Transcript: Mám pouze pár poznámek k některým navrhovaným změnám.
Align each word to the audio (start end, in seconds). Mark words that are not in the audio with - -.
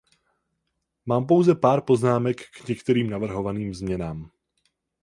Mám 1.05 1.27
pouze 1.27 1.55
pár 1.55 1.81
poznámek 1.81 2.41
k 2.51 2.67
některým 2.67 3.09
navrhovaným 3.09 3.73
změnám. 3.73 4.31